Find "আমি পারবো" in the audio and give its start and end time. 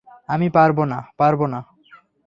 0.27-0.83